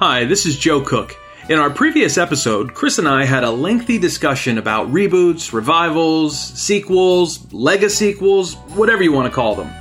[0.00, 1.16] Hi, this is Joe Cook.
[1.48, 7.38] In our previous episode, Chris and I had a lengthy discussion about reboots, revivals, sequels,
[7.46, 9.72] lega sequels, whatever you want to call them.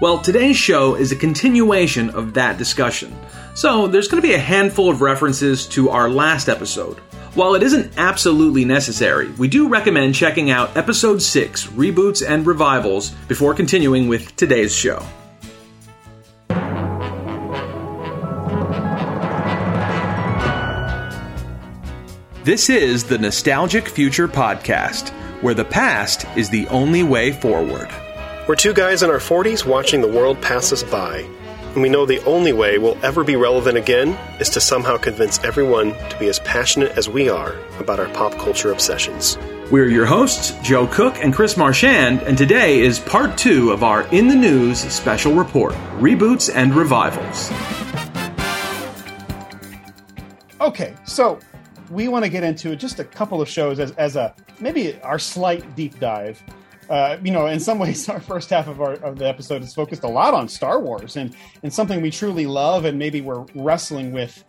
[0.00, 3.16] Well, today's show is a continuation of that discussion.
[3.54, 6.98] So, there's going to be a handful of references to our last episode.
[7.34, 13.10] While it isn't absolutely necessary, we do recommend checking out episode 6, Reboots and Revivals,
[13.28, 15.00] before continuing with today's show.
[22.50, 27.88] This is the Nostalgic Future Podcast, where the past is the only way forward.
[28.48, 31.18] We're two guys in our 40s watching the world pass us by.
[31.74, 35.38] And we know the only way we'll ever be relevant again is to somehow convince
[35.44, 39.38] everyone to be as passionate as we are about our pop culture obsessions.
[39.70, 44.08] We're your hosts, Joe Cook and Chris Marchand, and today is part two of our
[44.08, 47.52] In the News special report Reboots and Revivals.
[50.60, 51.38] Okay, so
[51.90, 55.18] we want to get into just a couple of shows as, as a maybe our
[55.18, 56.42] slight deep dive.
[56.88, 59.74] Uh, you know, in some ways, our first half of our of the episode is
[59.74, 63.44] focused a lot on Star Wars and and something we truly love, and maybe we're
[63.54, 64.44] wrestling with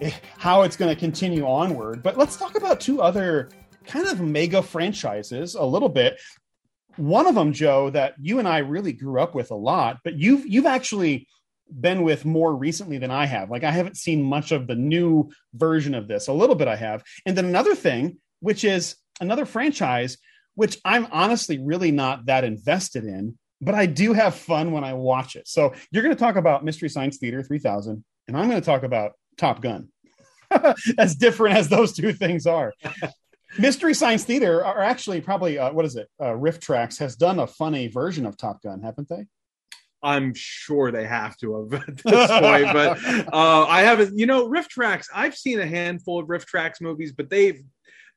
[0.00, 2.02] eh, how it's going to continue onward.
[2.02, 3.50] But let's talk about two other
[3.84, 6.20] kind of mega franchises a little bit.
[6.96, 10.14] One of them, Joe, that you and I really grew up with a lot, but
[10.14, 11.26] you've you've actually
[11.70, 13.50] been with more recently than I have.
[13.50, 16.28] Like I haven't seen much of the new version of this.
[16.28, 17.02] A little bit I have.
[17.24, 20.18] And then another thing, which is another franchise,
[20.54, 24.94] which I'm honestly really not that invested in, but I do have fun when I
[24.94, 25.48] watch it.
[25.48, 28.82] So you're going to talk about Mystery Science Theater 3000, and I'm going to talk
[28.82, 29.88] about Top Gun.
[30.98, 32.72] as different as those two things are.
[33.58, 36.08] Mystery Science Theater are actually probably uh, what is it?
[36.20, 39.26] Uh, RiffTrax has done a funny version of Top Gun, haven't they?
[40.02, 44.18] I'm sure they have to have at this point, but uh, I haven't.
[44.18, 45.06] You know, RiffTrax.
[45.14, 47.62] I've seen a handful of RiffTrax movies, but they've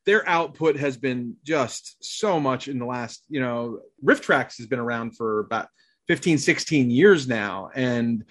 [0.06, 3.24] their output has been just so much in the last.
[3.30, 5.68] You know, RiffTrax has been around for about
[6.08, 8.24] 15, 16 years now, and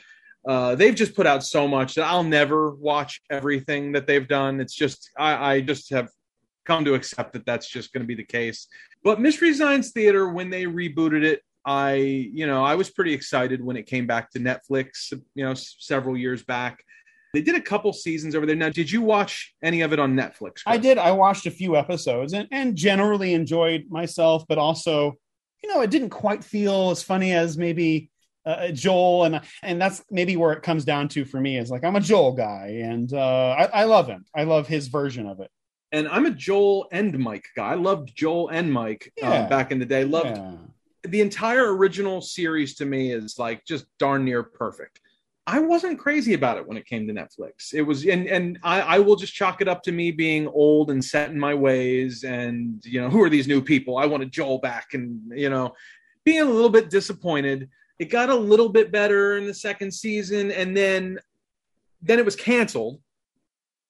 [0.47, 4.61] uh, they've just put out so much that I'll never watch everything that they've done.
[4.61, 6.09] It's just I, I just have
[6.65, 8.69] come to accept that that's just going to be the case.
[9.03, 13.63] But Mystery Science Theater, when they rebooted it, I, you know, I was pretty excited
[13.63, 16.83] when it came back to Netflix, you know, s- several years back.
[17.35, 18.57] They did a couple seasons over there.
[18.57, 20.55] Now, did you watch any of it on Netflix?
[20.55, 20.63] Chris?
[20.67, 20.97] I did.
[20.97, 25.15] I watched a few episodes and, and generally enjoyed myself, but also,
[25.63, 28.11] you know, it didn't quite feel as funny as maybe
[28.47, 31.85] uh, Joel, and and that's maybe where it comes down to for me is like
[31.85, 34.25] I'm a Joel guy, and uh, I, I love him.
[34.35, 35.51] I love his version of it.
[35.93, 37.73] And I'm a Joel and Mike guy.
[37.73, 39.43] I loved Joel and Mike Yeah.
[39.43, 40.05] um, back in the day.
[40.05, 40.53] Loved Yeah.
[41.05, 45.01] The entire original series to me is like just darn near perfect.
[45.47, 47.73] I wasn't crazy about it when it came to Netflix.
[47.73, 50.91] It was, and and I, I will just chalk it up to me being old
[50.91, 53.97] and set in my ways, and you know who are these new people?
[53.97, 55.75] I want wanted Joel back, and you know
[56.25, 57.71] being a little bit disappointed.
[57.99, 61.19] It got a little bit better in the second season, and then
[62.03, 63.01] then it was canceled.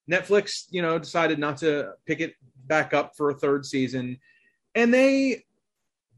[0.09, 2.35] Netflix, you know, decided not to pick it
[2.67, 4.17] back up for a third season,
[4.77, 5.45] and they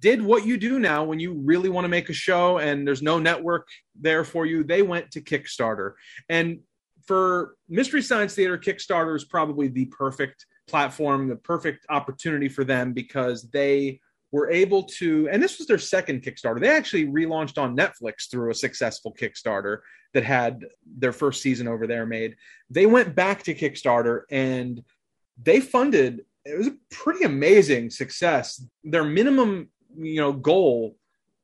[0.01, 3.03] did what you do now when you really want to make a show and there's
[3.03, 3.69] no network
[3.99, 4.65] there for you.
[4.65, 5.93] They went to Kickstarter.
[6.29, 6.61] And
[7.07, 12.93] for Mystery Science Theater, Kickstarter is probably the perfect platform, the perfect opportunity for them
[12.93, 14.01] because they
[14.33, 16.61] were able to, and this was their second Kickstarter.
[16.61, 19.79] They actually relaunched on Netflix through a successful Kickstarter
[20.15, 20.65] that had
[20.99, 22.37] their first season over there made.
[22.71, 24.83] They went back to Kickstarter and
[25.43, 28.65] they funded it was a pretty amazing success.
[28.85, 30.97] Their minimum, you know, goal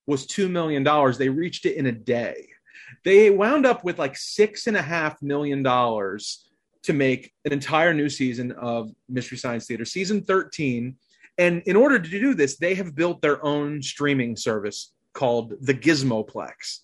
[0.06, 1.18] was two million dollars.
[1.18, 2.48] They reached it in a day.
[3.04, 6.48] They wound up with like six and a half million dollars
[6.84, 10.96] to make an entire new season of Mystery Science Theater, season 13.
[11.38, 15.74] And in order to do this, they have built their own streaming service called the
[15.74, 16.80] Gizmoplex.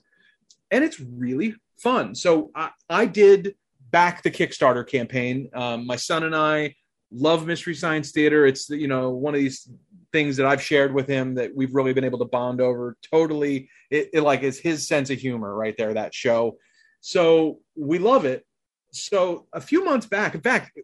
[0.70, 2.14] And it's really fun.
[2.14, 3.54] So I, I did
[3.90, 5.48] back the Kickstarter campaign.
[5.54, 6.74] Um, my son and I
[7.12, 8.46] love Mystery Science Theater.
[8.46, 9.68] It's you know one of these
[10.12, 12.96] things that I've shared with him that we've really been able to bond over.
[13.10, 15.94] Totally, it, it like is his sense of humor right there.
[15.94, 16.58] That show,
[17.00, 18.44] so we love it.
[18.92, 20.78] So a few months back, in fact,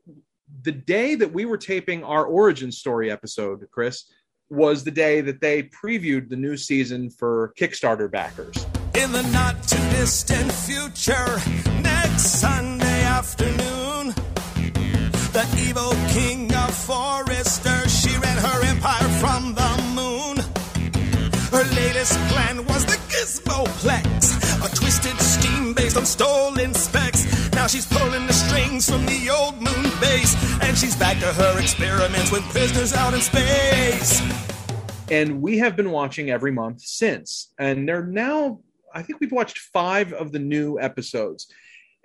[0.63, 4.05] the day that we were taping our origin story episode, Chris,
[4.51, 8.67] was the day that they previewed the new season for Kickstarter backers.
[8.95, 11.39] In the not too distant future,
[11.83, 14.15] next Sunday afternoon,
[15.33, 15.93] the evil
[22.09, 27.53] Latest plan was the Gizmoplex, a twisted scheme based on stolen specs.
[27.53, 31.61] Now she's pulling the strings from the old moon base, and she's back to her
[31.61, 34.23] experiments with prisoners out in space.
[35.11, 37.53] and we have been watching every month since.
[37.59, 38.61] And they're now
[38.95, 41.53] i think we've watched five of the new episodes.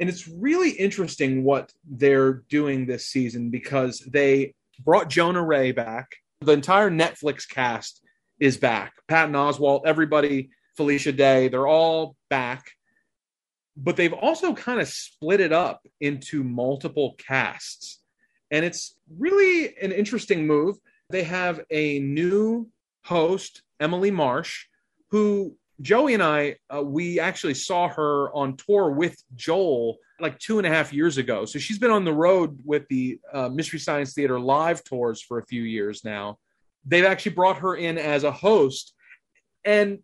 [0.02, 4.54] And it's really interesting what they're doing this season because they
[4.84, 6.16] brought jonah ray back.
[6.42, 8.03] The entire netflix cast
[8.44, 12.66] is back patton oswalt everybody felicia day they're all back
[13.76, 18.00] but they've also kind of split it up into multiple casts
[18.52, 20.78] and it's really an interesting move
[21.10, 22.68] they have a new
[23.04, 24.66] host Emily Marsh,
[25.12, 30.58] who Joey and I uh, we actually saw her on tour with Joel like two
[30.58, 31.46] and a half years ago.
[31.46, 35.40] So she's been on the road with the uh, Mystery Science Theater live tours for
[35.40, 36.38] a few years now.
[36.86, 38.94] They've actually brought her in as a host,
[39.64, 40.00] and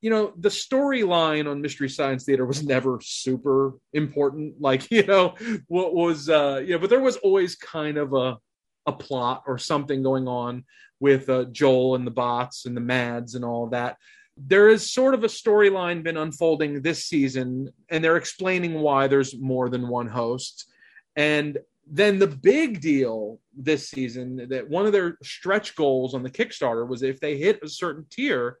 [0.00, 4.54] you know the storyline on Mystery Science Theater was never super important.
[4.60, 5.34] Like you know
[5.68, 8.38] what was uh, know, but there was always kind of a
[8.86, 10.64] a plot or something going on
[11.00, 13.96] with uh, Joel and the bots and the Mads and all that.
[14.36, 19.38] There is sort of a storyline been unfolding this season, and they're explaining why there's
[19.38, 20.66] more than one host.
[21.14, 26.30] And then the big deal this season that one of their stretch goals on the
[26.30, 28.58] Kickstarter was if they hit a certain tier,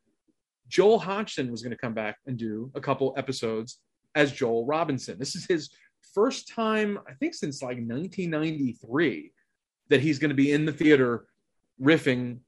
[0.68, 3.78] Joel Hodgson was going to come back and do a couple episodes
[4.14, 5.18] as Joel Robinson.
[5.18, 5.70] This is his
[6.14, 9.32] first time, I think, since like 1993
[9.88, 11.26] that he's going to be in the theater
[11.80, 12.38] riffing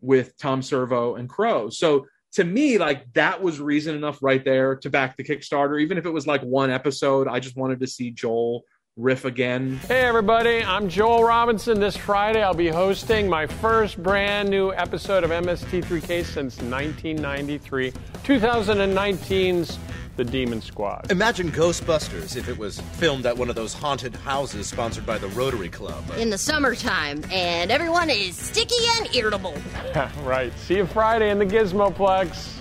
[0.00, 1.70] with Tom Servo and Crow.
[1.70, 5.80] So to me, like that was reason enough right there to back the Kickstarter.
[5.80, 8.64] Even if it was like one episode, I just wanted to see Joel
[8.96, 9.76] riff again.
[9.88, 11.80] Hey, everybody, I'm Joel Robinson.
[11.80, 19.78] This Friday, I'll be hosting my first brand new episode of MST3K since 1993, 2019's
[20.16, 21.10] The Demon Squad.
[21.10, 25.28] Imagine Ghostbusters if it was filmed at one of those haunted houses sponsored by the
[25.28, 26.04] Rotary Club.
[26.16, 29.56] in the summertime, and everyone is sticky and irritable.
[30.22, 30.56] right.
[30.60, 32.52] See you Friday in the Gizmoplex.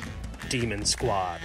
[0.49, 1.39] Demon Squad.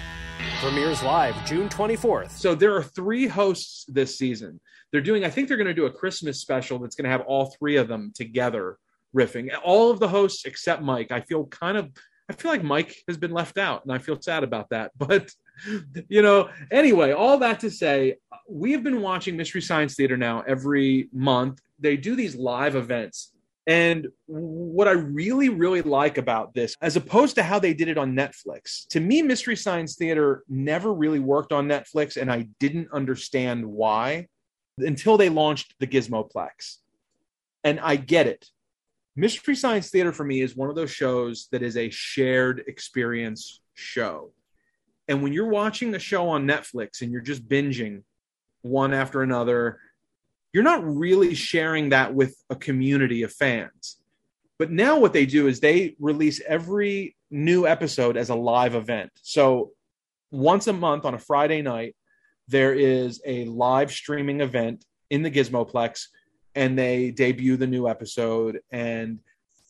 [0.60, 2.30] Premieres live June 24th.
[2.30, 4.60] So there are three hosts this season.
[4.92, 7.22] They're doing, I think they're going to do a Christmas special that's going to have
[7.22, 8.78] all three of them together
[9.16, 9.50] riffing.
[9.62, 11.12] All of the hosts except Mike.
[11.12, 11.90] I feel kind of,
[12.30, 14.92] I feel like Mike has been left out, and I feel sad about that.
[14.98, 15.30] But,
[16.08, 18.16] you know, anyway, all that to say,
[18.48, 21.60] we have been watching Mystery Science Theater now every month.
[21.80, 23.32] They do these live events.
[23.66, 27.98] And what I really, really like about this, as opposed to how they did it
[27.98, 32.88] on Netflix, to me, Mystery Science Theater never really worked on Netflix, and I didn't
[32.92, 34.28] understand why
[34.80, 36.76] until they launched the Gizmoplex.
[37.64, 38.46] And I get it.
[39.16, 43.60] Mystery Science Theater for me is one of those shows that is a shared experience
[43.74, 44.32] show.
[45.08, 48.02] And when you're watching a show on Netflix and you're just binging
[48.62, 49.80] one after another,
[50.52, 53.96] you're not really sharing that with a community of fans.
[54.58, 59.10] But now what they do is they release every new episode as a live event.
[59.22, 59.72] So
[60.30, 61.94] once a month on a Friday night,
[62.48, 66.06] there is a live streaming event in the Gizmoplex
[66.54, 68.60] and they debut the new episode.
[68.72, 69.20] And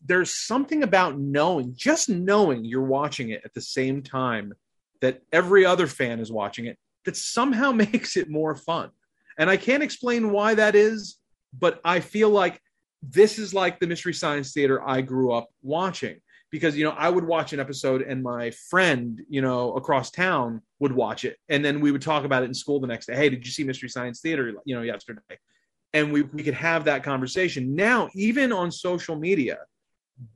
[0.05, 4.55] there's something about knowing just knowing you're watching it at the same time
[5.01, 8.91] that every other fan is watching it that somehow makes it more fun.
[9.39, 11.19] And i can't explain why that is
[11.57, 12.61] but i feel like
[13.03, 17.09] this is like the mystery science theater i grew up watching because you know i
[17.09, 21.37] would watch an episode and my friend you know across town would watch it.
[21.49, 23.17] And then we would talk about it in school the next day.
[23.17, 25.21] Hey did you see mystery science theater you know yesterday?
[25.95, 27.75] And we, we could have that conversation.
[27.75, 29.59] Now even on social media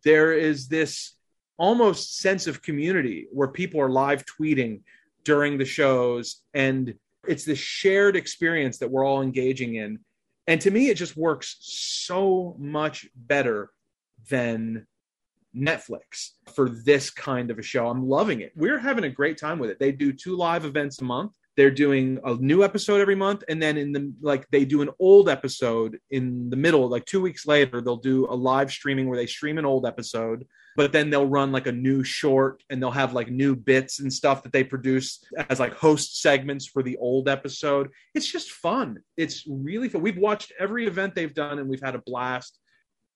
[0.04, 1.16] there is this
[1.58, 4.80] almost sense of community where people are live tweeting
[5.24, 6.94] during the shows and
[7.28, 10.00] it's this shared experience that we're all engaging in.
[10.48, 13.70] And to me it just works so much better
[14.28, 14.86] than
[15.56, 17.88] Netflix for this kind of a show.
[17.88, 18.52] I'm loving it.
[18.56, 19.78] We're having a great time with it.
[19.78, 21.36] They do two live events a month.
[21.54, 24.88] They're doing a new episode every month, and then in the like they do an
[24.98, 26.88] old episode in the middle.
[26.88, 30.46] Like two weeks later, they'll do a live streaming where they stream an old episode,
[30.76, 34.10] but then they'll run like a new short, and they'll have like new bits and
[34.10, 37.90] stuff that they produce as like host segments for the old episode.
[38.14, 39.00] It's just fun.
[39.18, 40.00] It's really fun.
[40.00, 42.58] We've watched every event they've done, and we've had a blast.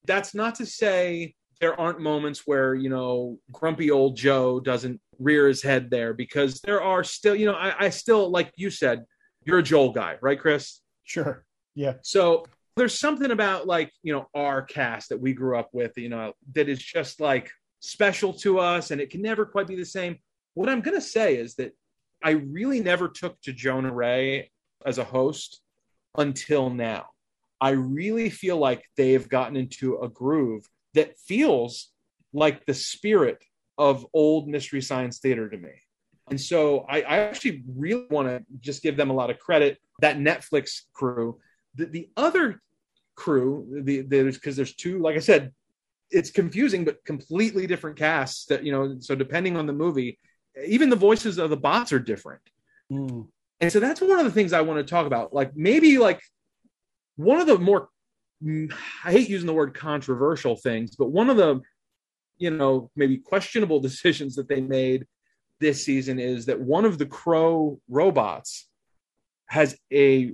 [0.04, 5.48] That's not to say there aren't moments where you know grumpy old joe doesn't rear
[5.48, 9.04] his head there because there are still you know I, I, still like you said
[9.44, 11.44] you're a joel guy right chris Sure.
[11.74, 11.94] Yeah.
[12.02, 12.44] so
[12.76, 16.32] there's something about like you know our cast that we grew up with you know
[16.54, 20.16] that is just like special to us and it can never quite be the same
[20.54, 21.72] what i'm going to say is that
[22.24, 24.50] i really never took to jonah ray
[24.84, 25.60] as a host
[26.18, 27.06] until now
[27.60, 31.90] I really feel like they've gotten into a groove that feels
[32.32, 33.42] like the spirit
[33.78, 35.70] of old Mystery Science Theater to me.
[36.28, 39.78] And so I, I actually really want to just give them a lot of credit.
[40.00, 41.38] That Netflix crew,
[41.76, 42.60] the, the other
[43.14, 45.52] crew, the there's because there's two, like I said,
[46.10, 50.18] it's confusing, but completely different casts that, you know, so depending on the movie,
[50.66, 52.42] even the voices of the bots are different.
[52.90, 53.28] Mm.
[53.60, 55.32] And so that's one of the things I want to talk about.
[55.32, 56.20] Like maybe like
[57.16, 57.88] one of the more
[58.42, 58.72] Mm,
[59.04, 61.60] I hate using the word controversial things, but one of the
[62.38, 65.06] you know maybe questionable decisions that they made
[65.58, 68.68] this season is that one of the crow robots
[69.46, 70.32] has a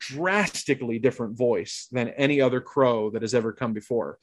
[0.00, 4.18] drastically different voice than any other crow that has ever come before.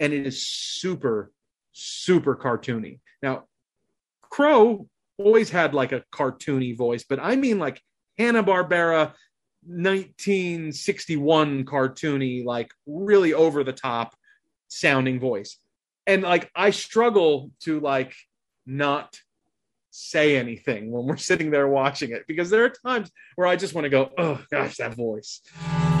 [0.00, 1.30] And it is super
[1.72, 3.00] super cartoony.
[3.22, 3.44] Now
[4.34, 7.80] crow always had like a cartoony voice but i mean like
[8.18, 9.12] hanna-barbera
[9.66, 14.14] 1961 cartoony like really over the top
[14.68, 15.58] sounding voice
[16.06, 18.14] and like i struggle to like
[18.66, 19.20] not
[19.90, 23.74] say anything when we're sitting there watching it because there are times where i just
[23.74, 25.40] want to go oh gosh that voice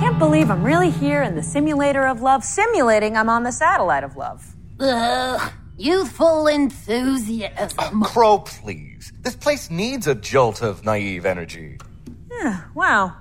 [0.00, 4.04] Can't believe I'm really here in the simulator of love, simulating I'm on the satellite
[4.04, 4.54] of love.
[4.80, 7.78] Ugh, youthful enthusiasm.
[7.78, 9.12] Oh, Crow, please.
[9.20, 11.78] This place needs a jolt of naive energy.
[12.30, 13.16] Yeah, wow.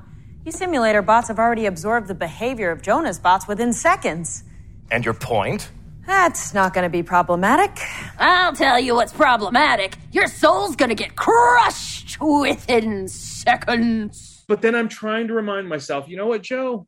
[0.46, 4.44] You simulator bots have already absorbed the behavior of Jonah's bots within seconds.
[4.92, 5.70] And your point?
[6.06, 7.78] That's not going to be problematic.
[8.20, 9.96] I'll tell you what's problematic.
[10.12, 14.44] Your soul's gonna get crushed within seconds.
[14.48, 16.86] but then i'm trying to remind myself you know what joe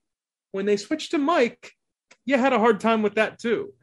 [0.51, 1.71] when they switched to mike
[2.25, 3.73] you had a hard time with that too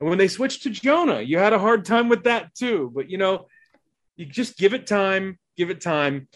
[0.00, 3.10] and when they switched to jonah you had a hard time with that too but
[3.10, 3.46] you know
[4.16, 6.28] you just give it time give it time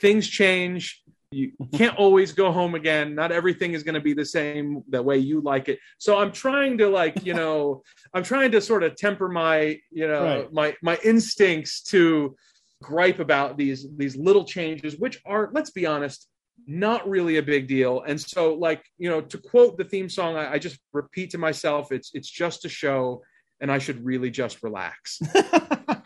[0.00, 3.14] things change you can't always go home again.
[3.14, 5.78] Not everything is going to be the same the way you like it.
[5.98, 7.82] So i'm trying to like you know
[8.14, 10.52] i'm trying to sort of temper my you know Right.
[10.52, 12.36] my my instincts to
[12.82, 16.28] gripe about these these little changes which are let's be honest
[16.66, 18.02] not really a big deal.
[18.06, 21.38] And so like you know to quote the theme song I, I just repeat to
[21.38, 23.22] myself it's it's just a show
[23.60, 25.20] and i should really just relax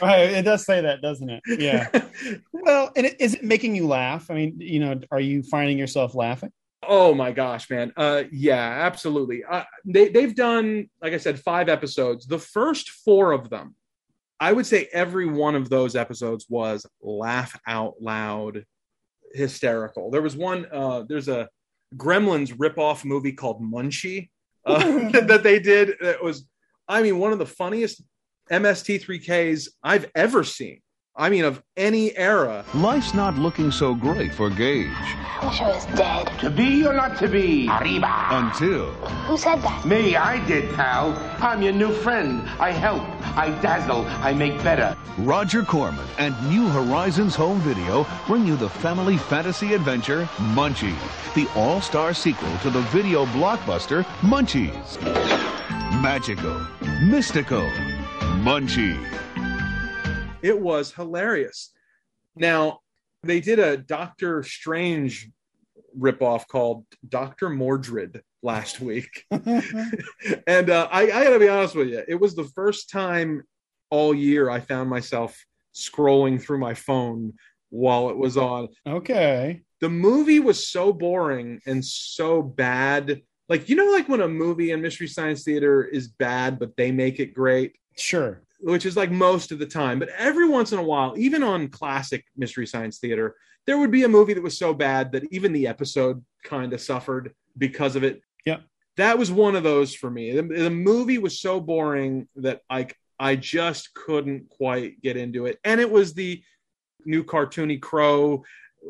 [0.00, 1.42] Right, it does say that, doesn't it?
[1.46, 1.88] Yeah.
[2.52, 4.30] well, and it, is it making you laugh?
[4.30, 6.52] I mean, you know, are you finding yourself laughing?
[6.88, 7.92] Oh my gosh, man.
[7.96, 9.44] Uh yeah, absolutely.
[9.44, 12.26] Uh, they they've done like I said 5 episodes.
[12.26, 13.74] The first 4 of them
[14.40, 18.64] I would say every one of those episodes was laugh out loud
[19.32, 20.10] hysterical.
[20.10, 21.48] There was one uh there's a
[21.96, 24.30] Gremlins rip-off movie called Munchie
[24.66, 26.46] uh, that they did that was
[26.88, 28.02] I mean one of the funniest
[28.50, 30.80] MST3Ks I've ever seen.
[31.16, 32.64] I mean of any era.
[32.74, 36.26] Life's not looking so great for Gage I wish I was dead.
[36.40, 37.68] To be or not to be?
[37.68, 38.26] Arriba.
[38.30, 38.86] until
[39.26, 39.84] Who said that?
[39.86, 41.12] Me, I did, pal.
[41.40, 42.42] I'm your new friend.
[42.58, 43.02] I help.
[43.36, 44.04] I dazzle.
[44.06, 44.96] I make better.
[45.18, 50.24] Roger Corman and New Horizons Home Video bring you the family fantasy adventure
[50.54, 50.96] Munchie,
[51.36, 55.00] the all-star sequel to the video blockbuster Munchies.
[56.02, 56.60] Magical,
[57.04, 57.64] mystical,
[58.44, 59.02] Munchie.
[60.42, 61.72] It was hilarious.
[62.36, 62.80] Now,
[63.22, 65.30] they did a Doctor Strange
[65.98, 69.24] ripoff called Doctor Mordrid last week.
[69.30, 73.44] and uh, I, I gotta be honest with you, it was the first time
[73.88, 75.42] all year I found myself
[75.74, 77.32] scrolling through my phone
[77.70, 78.68] while it was on.
[78.86, 79.62] Okay.
[79.80, 83.22] The movie was so boring and so bad.
[83.48, 86.92] Like, you know, like when a movie in Mystery Science Theater is bad, but they
[86.92, 87.76] make it great?
[87.96, 88.42] Sure.
[88.60, 89.98] which is like most of the time.
[89.98, 93.36] But every once in a while, even on classic Mystery Science Theater,
[93.66, 96.80] there would be a movie that was so bad that even the episode kind of
[96.80, 98.22] suffered because of it.
[98.44, 98.58] Yeah.
[98.96, 100.32] That was one of those for me.
[100.32, 105.58] The, the movie was so boring that like I just couldn't quite get into it.
[105.64, 106.42] And it was the
[107.06, 108.44] new cartoony crow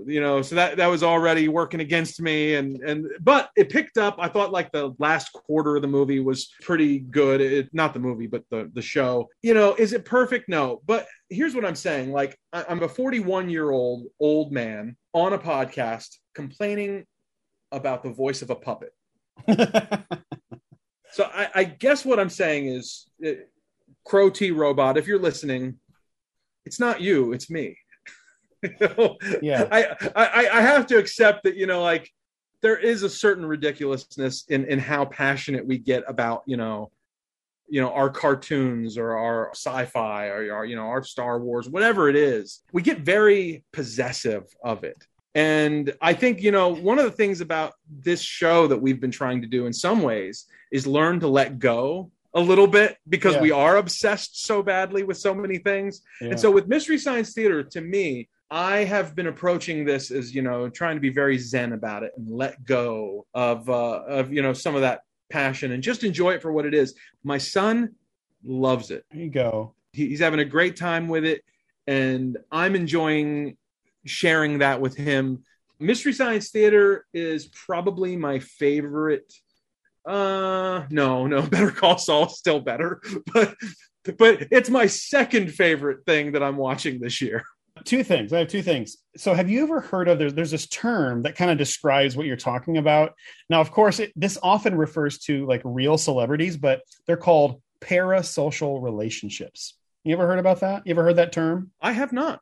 [0.06, 2.54] you know so that that was already working against me.
[2.54, 4.16] And and but it picked up.
[4.18, 7.40] I thought like the last quarter of the movie was pretty good.
[7.40, 9.28] It, not the movie but the the show.
[9.42, 10.48] You know is it perfect?
[10.48, 10.82] No.
[10.86, 12.12] But here's what i'm saying.
[12.12, 17.04] Like I, i'm a 41 year old old man on a podcast complaining
[17.72, 18.92] about the voice of a puppet.
[21.14, 23.30] So I, I guess what i'm saying is uh,
[24.04, 25.78] crow t robot if you're listening
[26.64, 27.78] it's not you it's me
[28.64, 29.16] you know?
[29.42, 29.68] Yeah.
[29.70, 29.84] I,
[30.16, 32.10] I I have to accept that you know like
[32.62, 36.90] there is a certain ridiculousness in in how passionate we get about you know
[37.68, 42.08] you know our cartoons or our sci-fi or our you know our Star Wars whatever
[42.08, 44.96] it is we get very possessive of it
[45.36, 47.72] And I think, you know, one of the things about
[48.08, 51.58] this show that we've been trying to do in some ways is learn to let
[51.58, 53.40] go a little bit because Yeah.
[53.46, 56.02] we are obsessed so badly with so many things.
[56.20, 56.30] Yeah.
[56.30, 60.40] And so with Mystery Science Theater, to me, I have been approaching this as, you
[60.40, 64.42] know, trying to be very zen about it and let go of uh of, you
[64.42, 66.94] know, some of that passion and just enjoy it for what it is.
[67.24, 67.96] My son
[68.44, 69.04] loves it.
[69.10, 69.74] There you go.
[69.92, 71.42] He- He's having a great time with it
[71.88, 73.56] and I'm enjoying
[74.06, 75.42] sharing that with him.
[75.80, 79.32] Mystery Science Theater is probably my favorite.
[80.06, 83.02] Uh, no, no, Better Call Saul still better,
[83.34, 83.56] but
[84.16, 87.42] but it's my second favorite thing that I'm watching this year.
[87.84, 88.32] Two things.
[88.32, 88.96] I have two things.
[89.16, 92.26] So, have you ever heard of there's there's this term that kind of describes what
[92.26, 93.14] you're talking about?
[93.50, 98.82] Now, of course, it, this often refers to like real celebrities, but they're called parasocial
[98.82, 99.74] relationships.
[100.04, 100.86] You ever heard about that?
[100.86, 101.70] You ever heard that term?
[101.80, 102.40] I have not.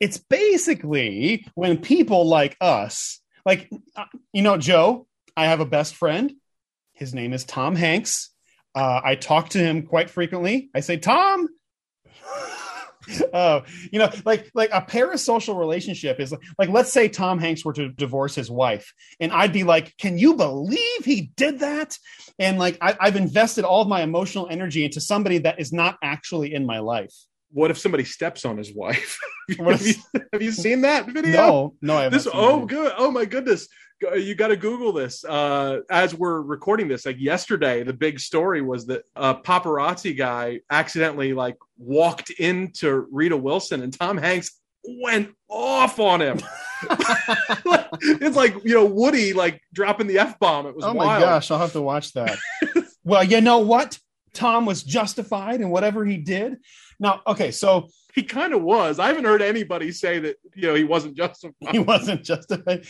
[0.00, 5.06] It's basically when people like us, like uh, you know, Joe.
[5.36, 6.32] I have a best friend.
[6.92, 8.30] His name is Tom Hanks.
[8.74, 10.70] Uh, I talk to him quite frequently.
[10.74, 11.48] I say, Tom,
[13.32, 13.60] uh,
[13.92, 17.88] you know, like like a parasocial relationship is like let's say Tom Hanks were to
[17.88, 21.96] divorce his wife, and I'd be like, "Can you believe he did that?"
[22.38, 25.96] And like I, I've invested all of my emotional energy into somebody that is not
[26.02, 27.14] actually in my life.
[27.52, 29.18] What if somebody steps on his wife?
[29.58, 29.94] Have, you,
[30.32, 31.32] have you seen that video?
[31.32, 32.16] No, no, I haven't.
[32.16, 33.74] this oh good oh my goodness Go-
[34.16, 38.60] you got to google this uh as we're recording this like yesterday the big story
[38.60, 44.60] was that a paparazzi guy accidentally like walked into rita wilson and tom hanks
[45.02, 46.38] went off on him
[48.02, 51.22] it's like you know woody like dropping the f-bomb it was Oh my wild.
[51.22, 52.36] gosh, I'll have to watch that.
[53.04, 53.98] well, you know what?
[54.34, 56.56] Tom was justified in whatever he did.
[57.00, 60.74] Now, okay, so he kind of was i haven't heard anybody say that you know
[60.74, 62.86] he wasn't justified he wasn't justified.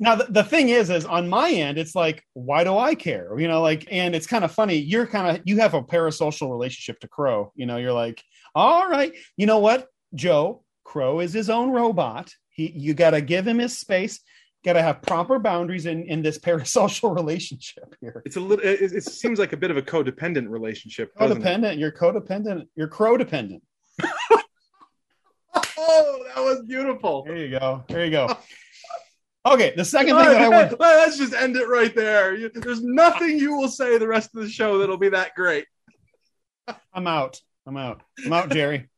[0.00, 3.38] now, the, the thing is, is on my end, it's like, why do I care?
[3.38, 4.76] You know, like, and it's kind of funny.
[4.76, 7.52] You're kind of you have a parasocial relationship to Crow.
[7.54, 8.22] You know, you're like,
[8.54, 10.64] all right, you know what, Joe?
[10.84, 12.32] Crow is his own robot.
[12.48, 14.20] He, you got to give him his space.
[14.64, 18.22] Got to have proper boundaries in in this parasocial relationship here.
[18.24, 21.44] it's a little it, it seems like a bit of a codependent relationship doesn't it?
[21.44, 21.78] Codependent.
[21.78, 22.66] You're codependent.
[22.74, 23.62] You're crow dependent.
[25.88, 27.84] Oh that was beautiful There you go.
[27.88, 28.36] There you go.
[29.46, 30.78] Okay, the second thing that I want.
[30.80, 32.34] let's just end it right there.
[32.34, 35.64] You- There's nothing you will say the rest of the show that'll be that great.
[36.92, 37.40] I'm out.
[37.66, 38.02] I'm out.
[38.26, 38.90] I'm out, Jerry.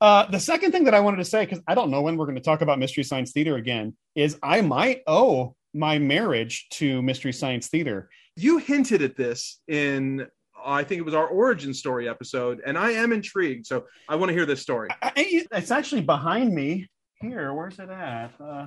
[0.00, 2.26] Uh, the second thing that I wanted to say, because I don't know when we're
[2.26, 7.02] going to talk about Mystery Science Theater again, is I might owe my marriage to
[7.02, 8.10] Mystery Science Theater.
[8.36, 10.26] You hinted at this in,
[10.64, 13.66] I think it was our origin story episode, and I am intrigued.
[13.66, 14.88] So I want to hear this story.
[15.02, 16.88] I, it's actually behind me
[17.20, 17.52] here.
[17.54, 18.30] Where's it at?
[18.40, 18.66] Uh,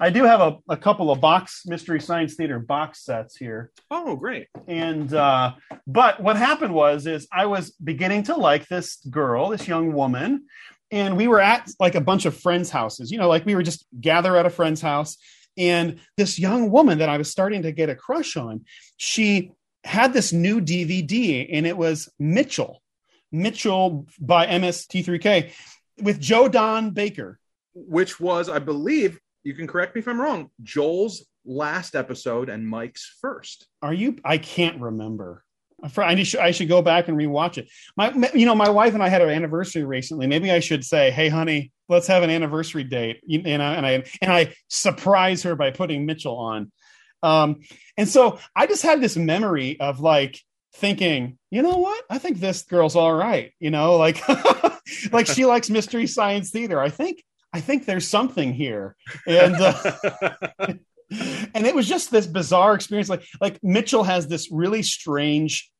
[0.00, 3.70] I do have a, a couple of box Mystery Science Theater box sets here.
[3.90, 4.48] Oh, great.
[4.66, 5.52] and uh
[5.86, 10.44] but what happened was is i was beginning to like this girl this young woman
[10.90, 13.62] and we were at like a bunch of friends houses you know like we were
[13.62, 15.16] just gather at a friend's house
[15.58, 18.64] and this young woman that i was starting to get a crush on
[18.96, 19.50] she
[19.84, 22.82] had this new dvd and it was mitchell
[23.30, 25.52] mitchell by mst3k
[26.02, 27.38] with joe don baker
[27.74, 32.66] Which was, I believe, you can correct me if I'm wrong, Joel's last episode and
[32.66, 33.66] Mike's first.
[33.82, 34.16] Are you?
[34.24, 35.44] I can't remember.
[35.82, 37.68] I should, I should go back and rewatch it.
[37.96, 40.26] My, you know, my wife and I had an anniversary recently.
[40.26, 44.04] Maybe I should say, "Hey, honey, let's have an anniversary date." And I and I
[44.22, 46.72] and I surprise her by putting Mitchell on.
[47.24, 47.60] Um,
[47.96, 50.38] and so I just had this memory of like
[50.74, 52.04] thinking, you know what?
[52.10, 53.52] I think this girl's all right.
[53.58, 54.22] You know, like
[55.12, 56.80] like she likes mystery science theater.
[56.80, 58.96] I think I think there's something here.
[59.26, 59.92] And uh,
[61.54, 65.70] and it was just this bizarre experience like like mitchell has this really strange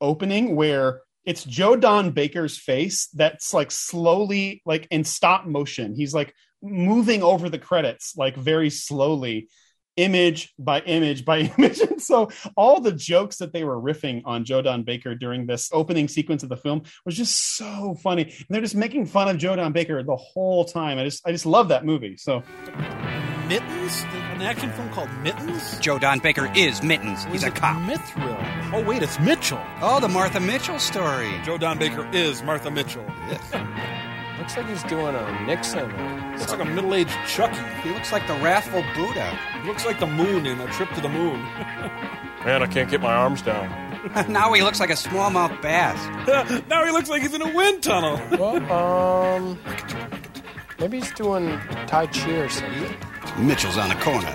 [0.00, 6.14] opening where it's joe don baker's face that's like slowly like in stop motion he's
[6.14, 9.48] like moving over the credits like very slowly
[9.96, 14.44] image by image by image and so all the jokes that they were riffing on
[14.44, 18.46] joe don baker during this opening sequence of the film was just so funny and
[18.48, 21.46] they're just making fun of joe don baker the whole time i just i just
[21.46, 22.42] love that movie so
[23.48, 24.04] Mittens?
[24.32, 25.78] An action film called Mittens?
[25.78, 27.24] Joe Don Baker is Mittens.
[27.26, 27.76] He's a cop.
[27.82, 28.72] Mithril.
[28.72, 29.60] Oh, wait, it's Mitchell.
[29.82, 31.30] Oh, the Martha Mitchell story.
[31.44, 33.04] Joe Don Baker is Martha Mitchell.
[34.38, 35.90] Looks like he's doing a Nixon.
[36.38, 37.62] Looks like a middle-aged Chucky.
[37.82, 39.38] He looks like the wrathful Buddha.
[39.62, 41.40] He looks like the moon in a trip to the moon.
[42.44, 43.68] Man, I can't get my arms down.
[44.28, 45.96] now he looks like a smallmouth bass.
[46.68, 48.20] now he looks like he's in a wind tunnel.
[48.38, 49.58] Well, um,
[50.78, 52.96] Maybe he's doing Tai Chi or something.
[53.38, 54.34] Mitchell's on the corner.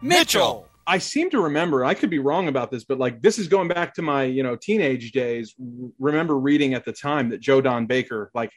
[0.00, 0.66] Mitchell!
[0.86, 3.68] I seem to remember, I could be wrong about this, but like this is going
[3.68, 5.54] back to my, you know, teenage days.
[5.98, 8.50] Remember reading at the time that Joe Don Baker like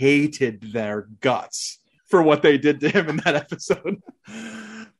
[0.00, 4.02] hated their guts for what they did to him in that episode.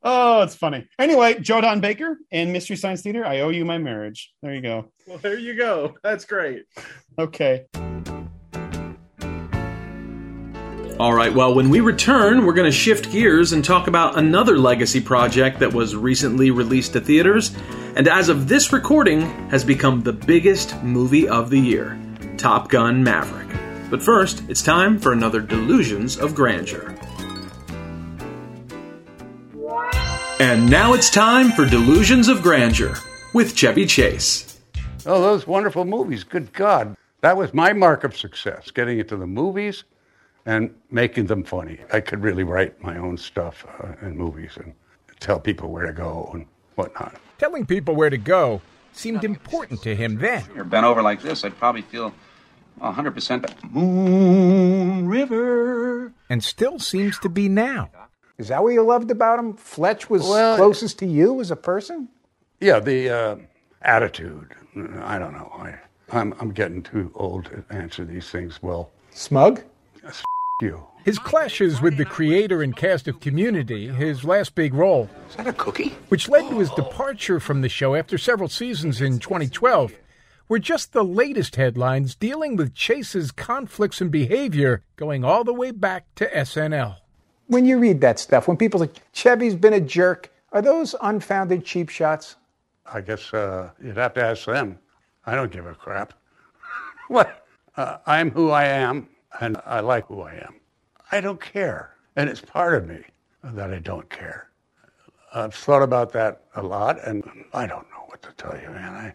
[0.03, 0.87] Oh, it's funny.
[0.97, 4.33] Anyway, Joe Don Baker and Mystery Science Theater, I owe you my marriage.
[4.41, 4.91] There you go.
[5.05, 5.93] Well, there you go.
[6.01, 6.63] That's great.
[7.19, 7.65] Okay.
[10.99, 14.57] All right, well, when we return, we're going to shift gears and talk about another
[14.57, 17.55] legacy project that was recently released to theaters,
[17.95, 21.99] and as of this recording, has become the biggest movie of the year
[22.37, 23.70] Top Gun Maverick.
[23.91, 26.95] But first, it's time for another Delusions of Grandeur.
[30.39, 32.95] And now it's time for Delusions of Grandeur
[33.33, 34.61] with Chevy Chase.
[35.05, 36.23] Oh, those wonderful movies.
[36.23, 36.95] Good God.
[37.19, 39.83] That was my mark of success, getting into the movies
[40.45, 41.79] and making them funny.
[41.91, 44.73] I could really write my own stuff uh, in movies and
[45.19, 47.17] tell people where to go and whatnot.
[47.39, 48.61] Telling people where to go
[48.93, 50.45] seemed important to him then.
[50.55, 52.13] You're bent over like this, I'd probably feel
[52.81, 56.13] 100% Moon River.
[56.29, 57.89] And still seems to be now.
[58.37, 59.53] Is that what you loved about him?
[59.53, 62.09] Fletch was Well, closest to you as a person?
[62.59, 63.35] Yeah, the uh,
[63.81, 64.53] attitude.
[65.01, 65.51] I don't know.
[65.53, 65.75] I,
[66.11, 68.89] I'm, I'm getting too old to answer these things well.
[69.11, 69.61] Smug?
[70.03, 70.23] Yes,
[70.61, 70.83] you.
[71.03, 75.47] His clashes with the creator and cast of Community, his last big role, Is that
[75.47, 75.95] a cookie?
[76.09, 79.93] which led to his departure from the show after several seasons in 2012,
[80.51, 85.71] were just the latest headlines dealing with Chase's conflicts and behavior going all the way
[85.71, 86.97] back to SNL.
[87.47, 91.63] When you read that stuff, when people say, Chevy's been a jerk, are those unfounded
[91.63, 92.35] cheap shots?
[92.85, 94.77] I guess uh, you'd have to ask them.
[95.25, 96.11] I don't give a crap.
[97.07, 97.47] what?
[97.77, 99.07] Uh, I'm who I am,
[99.39, 100.55] and I like who I am.
[101.13, 101.95] I don't care.
[102.17, 102.99] And it's part of me
[103.41, 104.49] that I don't care.
[105.33, 108.93] I've thought about that a lot, and I don't know what to tell you, man.
[108.93, 109.13] I,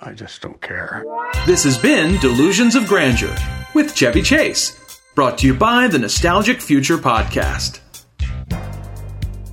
[0.00, 1.04] I just don't care.
[1.46, 3.34] This has been Delusions of Grandeur
[3.74, 4.78] with Chevy Chase,
[5.14, 7.80] brought to you by the Nostalgic Future Podcast.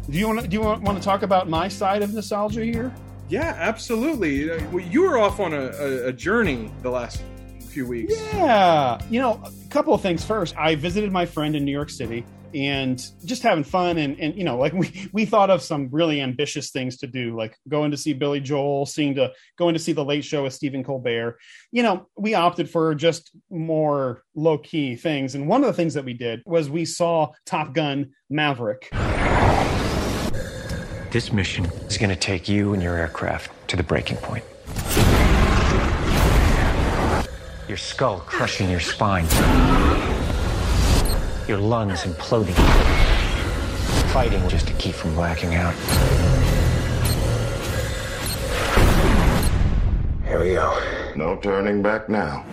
[0.07, 2.63] Do you want to do you want, want to talk about my side of nostalgia
[2.63, 2.93] here?
[3.27, 4.51] Yeah, absolutely.
[4.51, 7.23] Uh, You were off on a, a, a journey the last
[7.69, 8.13] few weeks.
[8.33, 10.23] Yeah, you know, a couple of things.
[10.23, 14.35] First, I visited my friend in New York City and just having fun and and
[14.35, 17.91] you know, like we we thought of some really ambitious things to do, like going
[17.91, 21.37] to see Billy Joel, seeing to going to see the Late Show with Stephen Colbert.
[21.71, 25.93] You know, we opted for just more low key things, and one of the things
[25.93, 28.89] that we did was we saw Top Gun Maverick.
[31.11, 34.43] This mission is going to take you and your aircraft to the breaking point.
[37.69, 39.25] Your skull crushing your spine.
[41.47, 42.55] Your lungs imploding.
[44.11, 45.75] Fighting just to keep from blacking out.
[50.25, 51.13] Here we go.
[51.15, 52.45] No turning back now.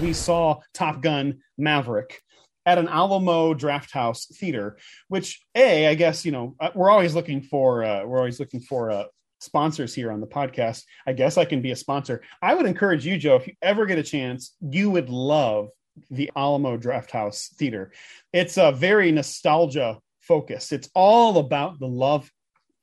[0.00, 2.20] we saw Top Gun Maverick
[2.64, 4.76] at an Alamo Drafthouse theater,
[5.08, 8.60] which a I guess you know uh, we're always looking for uh, we're always looking
[8.60, 9.04] for uh,
[9.46, 10.84] sponsors here on the podcast.
[11.06, 12.22] I guess I can be a sponsor.
[12.42, 15.70] I would encourage you, Joe, if you ever get a chance, you would love
[16.10, 17.92] the Alamo Drafthouse theater.
[18.32, 20.72] It's a very nostalgia focused.
[20.72, 22.30] It's all about the love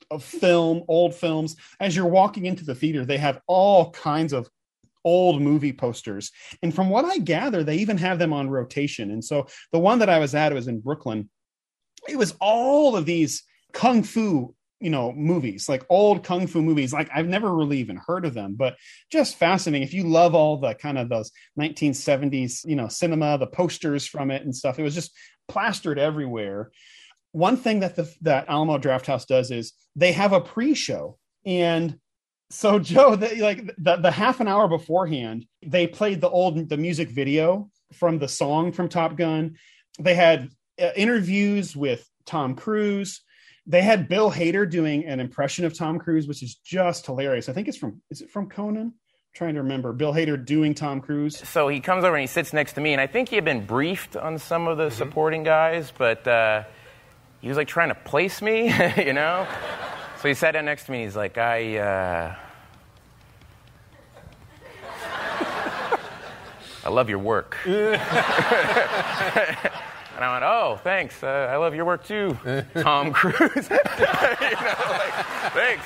[0.09, 1.55] of film, old films.
[1.79, 4.49] As you're walking into the theater, they have all kinds of
[5.03, 6.31] old movie posters.
[6.61, 9.11] And from what I gather, they even have them on rotation.
[9.11, 11.29] And so the one that I was at, was in Brooklyn.
[12.07, 16.91] It was all of these kung fu, you know, movies, like old kung fu movies.
[16.91, 18.75] Like I've never really even heard of them, but
[19.09, 19.87] just fascinating.
[19.87, 24.29] If you love all the kind of those 1970s, you know, cinema, the posters from
[24.29, 25.15] it and stuff, it was just
[25.47, 26.69] plastered everywhere.
[27.31, 31.97] One thing that the that Alamo drafthouse does is they have a pre-show and
[32.49, 36.77] so Joe, the, like the, the half an hour beforehand, they played the old the
[36.77, 39.55] music video from the song from Top Gun.
[39.97, 40.49] They had
[40.81, 43.21] uh, interviews with Tom Cruise.
[43.65, 47.47] They had Bill Hader doing an impression of Tom Cruise, which is just hilarious.
[47.47, 48.87] I think it's from is it from Conan?
[48.87, 48.93] I'm
[49.33, 51.37] trying to remember Bill Hader doing Tom Cruise.
[51.47, 53.45] So he comes over and he sits next to me, and I think he had
[53.45, 56.63] been briefed on some of the supporting guys, but uh,
[57.41, 59.47] he was like trying to place me, you know.
[60.21, 60.99] So he sat down next to me.
[60.99, 61.77] and He's like, I.
[61.77, 62.35] Uh,
[66.85, 67.57] I love your work.
[70.15, 71.23] And I went, oh, thanks.
[71.23, 72.37] Uh, I love your work too,
[72.75, 73.39] Tom Cruise.
[73.69, 75.13] you know, like,
[75.53, 75.85] thanks.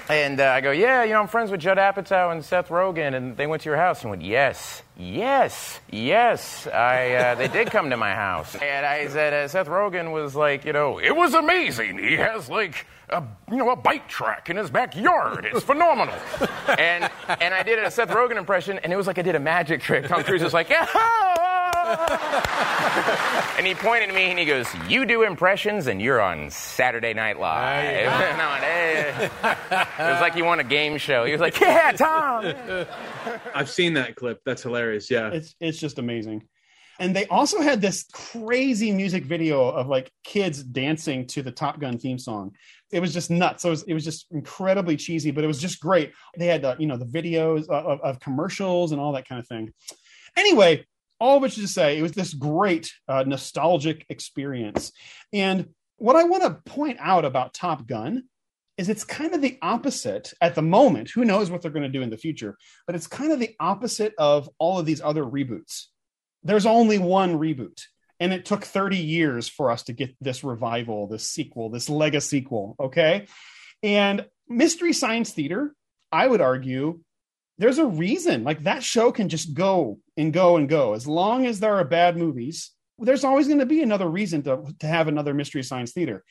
[0.10, 3.14] and uh, I go, yeah, you know, I'm friends with Judd Apatow and Seth Rogen,
[3.14, 4.00] and they went to your house.
[4.00, 6.66] And went, yes, yes, yes.
[6.66, 8.54] I, uh, they did come to my house.
[8.54, 11.98] And I said, uh, Seth Rogen was like, you know, it was amazing.
[11.98, 15.44] He has like a, you know, a bike track in his backyard.
[15.44, 16.14] It's phenomenal.
[16.78, 19.40] and and I did a Seth Rogen impression, and it was like I did a
[19.40, 20.06] magic trick.
[20.08, 20.70] Tom Cruise was like,
[23.58, 27.14] and he pointed at me and he goes, "You do impressions, and you're on Saturday
[27.14, 31.24] Night Live." And I went, "Eh." It was like he won a game show.
[31.24, 32.54] He was like, "Yeah, Tom."
[33.54, 34.40] I've seen that clip.
[34.44, 35.10] That's hilarious.
[35.10, 35.30] Yeah.
[35.30, 36.44] It's it's just amazing.
[37.00, 41.80] And they also had this crazy music video of like kids dancing to the Top
[41.80, 42.52] Gun theme song.
[42.92, 43.64] It was just nuts.
[43.64, 46.12] It was, it was just incredibly cheesy, but it was just great.
[46.36, 49.48] They had uh, you know the videos of, of commercials and all that kind of
[49.48, 49.72] thing.
[50.36, 50.84] Anyway,
[51.20, 54.92] all of which is to say, it was this great uh, nostalgic experience.
[55.32, 58.24] And what I want to point out about Top Gun
[58.78, 61.10] is it's kind of the opposite at the moment.
[61.10, 62.56] Who knows what they're going to do in the future?
[62.86, 65.84] But it's kind of the opposite of all of these other reboots.
[66.42, 67.82] There's only one reboot.
[68.18, 72.22] And it took 30 years for us to get this revival, this sequel, this Lega
[72.22, 72.76] sequel.
[72.80, 73.26] Okay.
[73.82, 75.74] And Mystery Science Theater,
[76.10, 77.00] I would argue,
[77.60, 78.42] there's a reason.
[78.42, 80.94] Like that show can just go and go and go.
[80.94, 84.64] As long as there are bad movies, there's always going to be another reason to,
[84.78, 86.24] to have another Mystery Science Theater.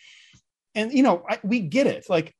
[0.73, 2.09] And, you know, I, we get it.
[2.09, 2.33] Like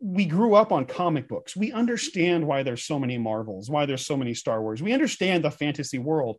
[0.00, 1.56] we grew up on comic books.
[1.56, 4.80] We understand why there's so many Marvels, why there's so many Star Wars.
[4.80, 6.36] We understand the fantasy world.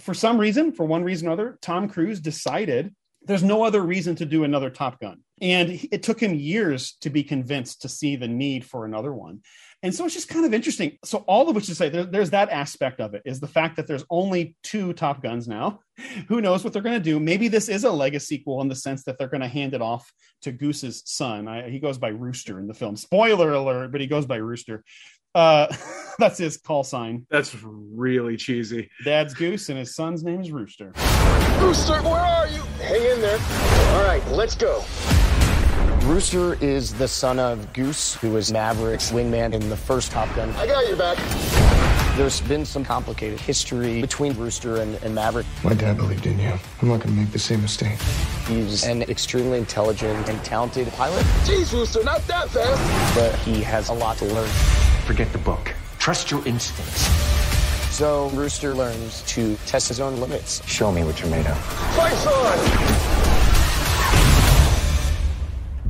[0.00, 4.14] For some reason, for one reason or other, Tom Cruise decided there's no other reason
[4.16, 5.22] to do another Top Gun.
[5.40, 9.40] And it took him years to be convinced to see the need for another one.
[9.86, 10.98] And so it's just kind of interesting.
[11.04, 13.76] So all of which to say there, there's that aspect of it is the fact
[13.76, 15.78] that there's only two Top Guns now.
[16.28, 17.20] Who knows what they're going to do?
[17.20, 19.80] Maybe this is a legacy sequel in the sense that they're going to hand it
[19.80, 21.46] off to Goose's son.
[21.46, 22.96] I, he goes by Rooster in the film.
[22.96, 24.82] Spoiler alert, but he goes by Rooster.
[25.36, 25.72] Uh,
[26.18, 27.24] that's his call sign.
[27.30, 28.90] That's really cheesy.
[29.04, 30.92] Dad's Goose and his son's name is Rooster.
[31.60, 32.62] Rooster, where are you?
[32.82, 33.38] Hang in there.
[33.94, 34.82] All right, let's go.
[36.06, 40.50] Rooster is the son of Goose, who was Maverick's wingman in the first Top Gun.
[40.50, 41.18] I got your back.
[42.16, 45.46] There's been some complicated history between Rooster and, and Maverick.
[45.64, 46.52] My dad believed in you.
[46.80, 47.98] I'm not going to make the same mistake.
[48.46, 51.24] He's an extremely intelligent and talented pilot.
[51.42, 53.16] Jeez, Rooster, not that fast.
[53.16, 54.48] But he has a lot to learn.
[55.06, 55.74] Forget the book.
[55.98, 57.00] Trust your instincts.
[57.92, 60.64] So Rooster learns to test his own limits.
[60.68, 61.58] Show me what you're made of.
[61.96, 63.15] Fights on!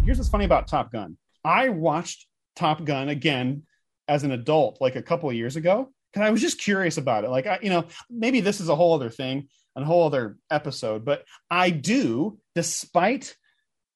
[0.06, 1.18] Here's what's funny about Top Gun.
[1.44, 3.64] I watched Top Gun again
[4.08, 7.24] as an adult, like a couple of years ago, because I was just curious about
[7.24, 7.30] it.
[7.30, 11.04] Like, I, you know, maybe this is a whole other thing, a whole other episode,
[11.04, 13.36] but I do, despite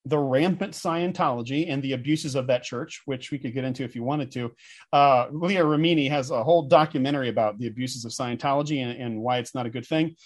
[0.04, 3.94] the rampant Scientology and the abuses of that church, which we could get into if
[3.94, 4.50] you wanted to.
[4.92, 9.38] Uh, Leah Remini has a whole documentary about the abuses of Scientology and, and why
[9.38, 10.16] it's not a good thing.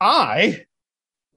[0.00, 0.66] I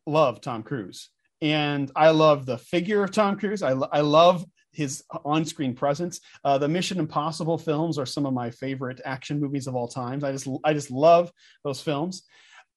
[0.06, 1.10] love Tom Cruise
[1.44, 3.62] and I love the figure of Tom Cruise.
[3.62, 6.22] I, I love his on-screen presence.
[6.44, 10.24] Uh, the Mission Impossible films are some of my favorite action movies of all times.
[10.24, 11.32] I just I just love
[11.64, 12.24] those films.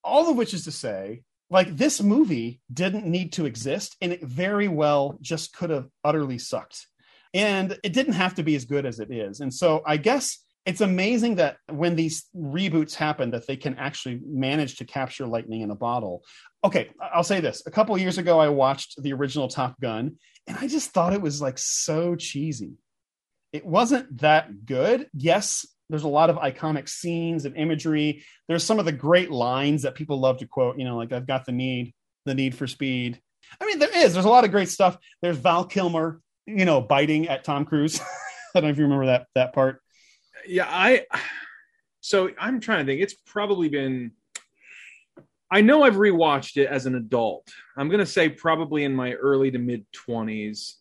[0.02, 4.24] All of which is to say, like this movie didn't need to exist, and it
[4.24, 6.88] very well just could have utterly sucked.
[7.32, 9.40] And it didn't have to be as good as it is.
[9.40, 14.20] And so I guess it's amazing that when these reboots happen that they can actually
[14.26, 16.24] manage to capture lightning in a bottle
[16.66, 17.62] okay i'll say this.
[17.66, 21.22] A couple years ago i watched the original top gun and i just thought it
[21.22, 22.74] was like so cheesy.
[23.52, 25.08] It wasn't that good.
[25.14, 28.24] Yes there's a lot of iconic scenes and imagery.
[28.48, 31.26] There's some of the great lines that people love to quote you know like i've
[31.26, 33.20] got the need the need for speed.
[33.60, 34.12] I mean there is.
[34.12, 34.98] There's a lot of great stuff.
[35.22, 38.00] There's val kilmer you know biting at tom cruise.
[38.54, 39.80] I don't know if you remember that that part.
[40.46, 41.06] Yeah i
[42.00, 43.02] so i'm trying to think.
[43.02, 44.12] It's probably been
[45.50, 47.48] I know I've rewatched it as an adult.
[47.76, 50.74] I'm going to say probably in my early to mid 20s.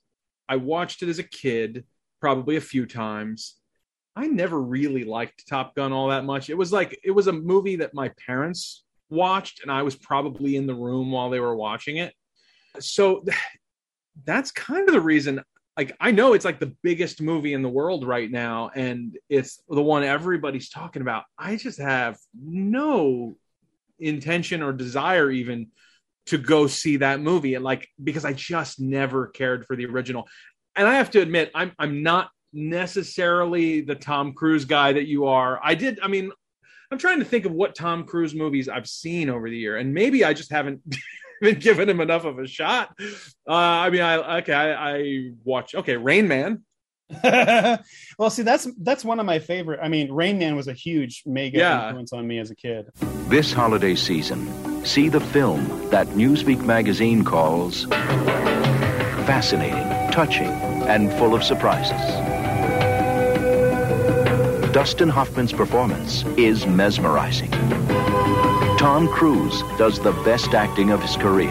[0.50, 1.86] I watched it as a kid,
[2.20, 3.56] probably a few times.
[4.16, 6.50] I never really liked Top Gun all that much.
[6.50, 10.56] It was like it was a movie that my parents watched and I was probably
[10.56, 12.14] in the room while they were watching it.
[12.80, 13.24] So
[14.24, 15.42] that's kind of the reason
[15.78, 19.62] like I know it's like the biggest movie in the world right now and it's
[19.68, 21.26] the one everybody's talking about.
[21.38, 23.36] I just have no
[24.00, 25.68] intention or desire even
[26.28, 30.28] to go see that movie and like because I just never cared for the original.
[30.76, 35.28] And I have to admit I'm I'm not necessarily the Tom Cruise guy that you
[35.28, 35.60] are.
[35.64, 36.32] I did I mean
[36.92, 39.94] I'm trying to think of what Tom Cruise movies I've seen over the year, and
[39.94, 40.82] maybe I just haven't
[41.42, 42.96] been given him enough of a shot.
[43.48, 46.64] Uh, I mean, I okay, I, I watch okay, Rain Man.
[48.18, 49.80] well, see, that's that's one of my favorite.
[49.82, 51.88] I mean, Rain Man was a huge mega Yeah.
[51.88, 52.88] influence on me as a kid.
[53.30, 57.86] This holiday season, see the film that Newsweek magazine calls
[59.26, 60.48] fascinating, touching,
[60.88, 62.02] and full of surprises.
[64.72, 67.50] Dustin Hoffman's performance is mesmerizing.
[68.78, 71.50] Tom Cruise does the best acting of his career.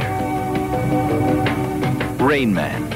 [2.20, 2.90] Rain Man.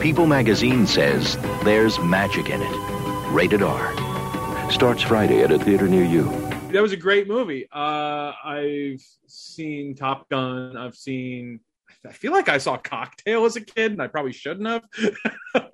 [0.00, 3.32] People magazine says there's magic in it.
[3.32, 4.70] Rated R.
[4.70, 6.22] Starts Friday at a theater near you.
[6.70, 7.66] That was a great movie.
[7.72, 10.76] Uh, I've seen Top Gun.
[10.76, 11.58] I've seen.
[12.06, 14.84] I feel like I saw Cocktail as a kid, and I probably shouldn't have.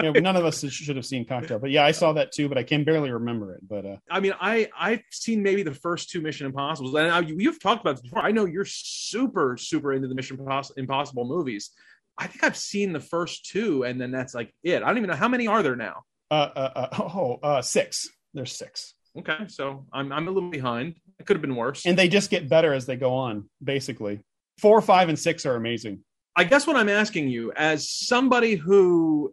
[0.03, 2.57] Yeah, none of us should have seen Cocktail, but yeah, I saw that too, but
[2.57, 3.67] I can barely remember it.
[3.67, 7.21] But uh, I mean, I I've seen maybe the first two Mission Impossible, and I,
[7.21, 8.21] you've talked about this before.
[8.21, 10.39] I know you're super super into the Mission
[10.77, 11.71] Impossible movies.
[12.17, 14.83] I think I've seen the first two, and then that's like it.
[14.83, 16.03] I don't even know how many are there now.
[16.31, 18.09] uh, uh, uh, oh, uh, six.
[18.35, 20.97] There's six, Okay, so I'm I'm a little behind.
[21.21, 21.87] It could have been worse.
[21.87, 23.49] and they just get better as they go on.
[23.63, 24.21] Basically,
[24.59, 26.01] four, five, and six are amazing.
[26.37, 29.33] I guess what I'm asking you, as somebody who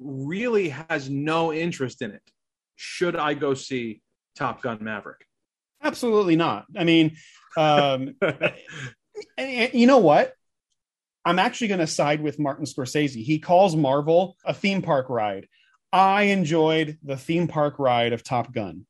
[0.00, 2.22] really has no interest in it,
[2.74, 4.02] should I go see
[4.34, 5.24] Top Gun Maverick?
[5.82, 6.64] Absolutely not.
[6.76, 7.16] I mean,
[7.56, 8.16] um,
[9.38, 10.32] you know what?
[11.24, 13.24] I'm actually going to side with Martin Scorsese.
[13.24, 15.48] He calls Marvel a theme park ride.
[15.92, 18.86] I enjoyed the theme park ride of Top Gun.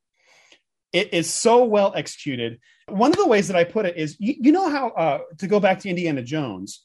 [0.93, 2.61] It is so well executed.
[2.89, 5.47] One of the ways that I put it is you, you know how, uh, to
[5.47, 6.85] go back to Indiana Jones,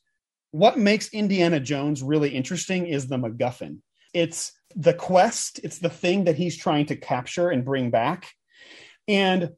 [0.52, 3.80] what makes Indiana Jones really interesting is the MacGuffin.
[4.14, 8.32] It's the quest, it's the thing that he's trying to capture and bring back.
[9.08, 9.52] And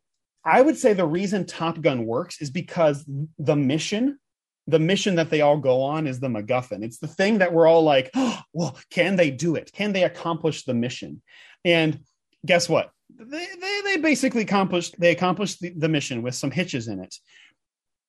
[0.44, 3.06] I would say the reason Top Gun works is because
[3.38, 4.20] the mission,
[4.68, 6.84] the mission that they all go on is the MacGuffin.
[6.84, 9.72] It's the thing that we're all like, oh, well, can they do it?
[9.74, 11.22] Can they accomplish the mission?
[11.66, 12.00] And
[12.46, 12.92] guess what?
[13.10, 17.16] They, they, they basically accomplished they accomplished the, the mission with some hitches in it.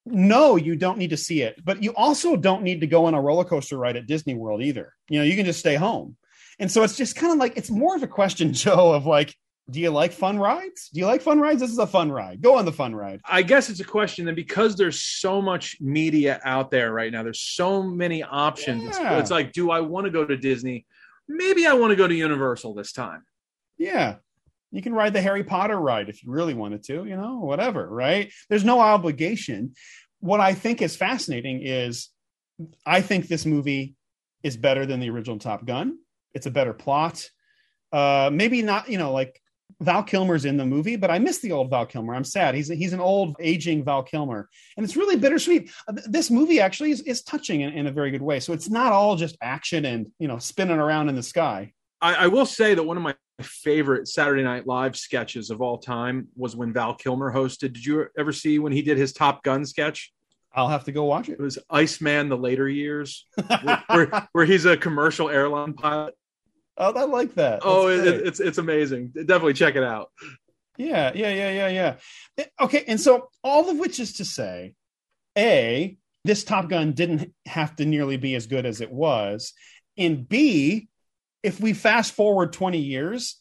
[0.05, 3.15] No, you don't need to see it, but you also don't need to go on
[3.15, 4.95] a roller coaster ride at Disney World either.
[5.09, 6.17] You know, you can just stay home.
[6.59, 9.35] And so it's just kind of like it's more of a question, Joe, of like,
[9.70, 10.88] do you like fun rides?
[10.92, 11.61] Do you like fun rides?
[11.61, 12.42] This is a fun ride.
[12.42, 13.20] Go on the fun ride.
[13.25, 17.22] I guess it's a question then because there's so much media out there right now,
[17.22, 18.83] there's so many options.
[18.83, 20.85] It's- It's, like, do I want to go to Disney?
[21.29, 23.22] Maybe I want to go to Universal this time.
[23.79, 24.16] Yeah.
[24.72, 27.88] You can ride the Harry Potter ride if you really wanted to, you know, whatever,
[27.88, 28.33] right?
[28.48, 29.75] There's no obligation.
[30.20, 32.09] What I think is fascinating is
[32.87, 33.94] I think this movie
[34.42, 35.98] is better than the original Top Gun.
[36.35, 37.29] It's a better plot.
[37.92, 39.40] Uh maybe not, you know, like
[39.83, 42.14] Val Kilmer's in the movie, but I miss the old Val Kilmer.
[42.14, 42.55] I'm sad.
[42.55, 45.71] He's he's an old aging Val Kilmer, and it's really bittersweet.
[45.88, 48.40] Uh, This movie actually is, is touching in, in a very good way.
[48.40, 51.73] So it's not all just action and you know spinning around in the sky.
[52.01, 55.79] I, I will say that one of my favorite Saturday Night Live sketches of all
[55.79, 57.73] time was when Val Kilmer hosted.
[57.73, 60.12] Did you ever see when he did his Top Gun sketch?
[60.55, 61.33] I'll have to go watch it.
[61.33, 63.27] It was Iceman: The Later Years,
[63.62, 66.14] where, where, where he's a commercial airline pilot.
[66.79, 67.61] Oh, I like that.
[67.63, 69.09] oh, it, it's it's amazing.
[69.15, 70.11] Definitely check it out.
[70.79, 71.97] Yeah, yeah, yeah, yeah,
[72.39, 72.45] yeah.
[72.61, 74.75] Okay, and so all of which is to say,
[75.37, 79.53] A, this Top Gun didn't have to nearly be as good as it was.
[79.99, 80.89] And B,
[81.43, 83.39] if we fast forward 20 years,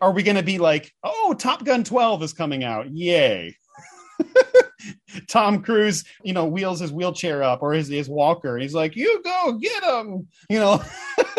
[0.00, 2.90] are we going to be like, oh, Top Gun 12 is coming out?
[2.90, 3.56] Yay.
[5.28, 8.58] Tom Cruise, you know, wheels his wheelchair up or his, his walker.
[8.58, 10.28] He's like, you go get him.
[10.50, 10.84] You know,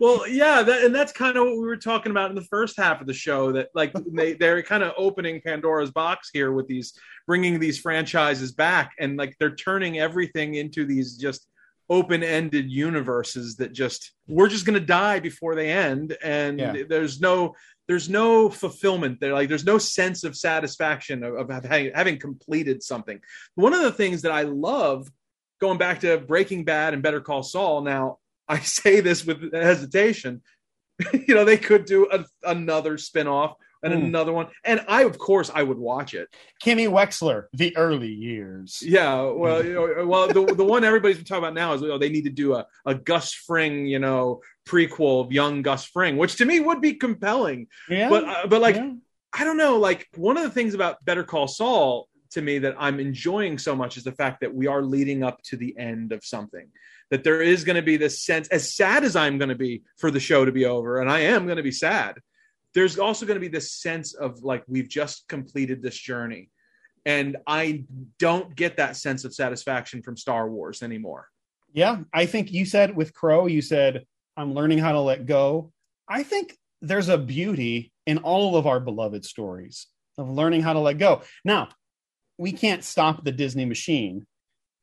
[0.00, 2.76] well, yeah, that, and that's kind of what we were talking about in the first
[2.76, 3.52] half of the show.
[3.52, 6.92] That like they they're kind of opening Pandora's box here with these
[7.26, 11.46] bringing these franchises back, and like they're turning everything into these just
[11.88, 16.82] open-ended universes that just we're just going to die before they end, and Yeah.
[16.88, 17.54] there's no
[17.88, 22.82] there's no fulfillment there like there's no sense of satisfaction of, of having, having completed
[22.82, 23.20] something
[23.54, 25.08] one of the things that i love
[25.60, 28.18] going back to breaking bad and better call saul now
[28.48, 30.42] i say this with hesitation
[31.26, 34.04] you know they could do a, another spin-off and Hmm.
[34.06, 36.28] another one and i of course i would watch it
[36.64, 38.82] Kimmy Wexler, the early years.
[38.82, 41.88] yeah well you know, well the, the one everybody's been talking about now is you
[41.88, 45.84] know, they need to do a, a gus fring you know prequel of young gus
[45.84, 48.08] fring which to me would be compelling Yeah.
[48.08, 48.92] but uh, but like Yeah.
[49.38, 49.76] I don't know.
[49.78, 53.76] Like one of the things about Better Call Saul to me that I'm enjoying so
[53.76, 56.68] much is the fact that we are leading up to the end of something.
[57.10, 59.82] That there is going to be this sense, as sad as I'm going to be
[59.96, 62.16] for the show to be over, and I am going to be sad.
[62.74, 66.50] there's also going to be this sense of like we've just completed this journey
[67.06, 67.84] and i
[68.18, 71.28] don't get that sense of satisfaction from star wars anymore
[71.72, 74.04] Yeah, I think you said with Crow, you said,
[74.36, 75.72] I'm learning how to let go.
[76.08, 79.86] I think there's a beauty in all of our beloved stories
[80.18, 81.22] of learning how to let go.
[81.44, 81.68] Now,
[82.38, 84.26] we can't stop the Disney machine.